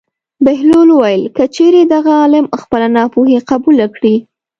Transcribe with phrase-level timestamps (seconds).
[0.45, 4.15] بهلول وویل: که چېرې دغه عالم خپله ناپوهي قبوله کړي.